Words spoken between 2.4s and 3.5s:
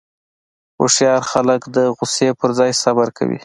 ځای صبر کوي.